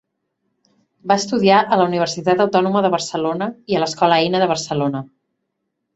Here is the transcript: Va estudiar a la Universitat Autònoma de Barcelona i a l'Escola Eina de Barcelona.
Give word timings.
Va 1.11 1.17
estudiar 1.23 1.59
a 1.61 1.77
la 1.81 1.85
Universitat 1.91 2.41
Autònoma 2.45 2.83
de 2.87 2.93
Barcelona 2.97 3.51
i 3.75 3.77
a 3.77 3.83
l'Escola 3.85 4.19
Eina 4.25 4.45
de 4.45 4.49
Barcelona. 4.57 5.07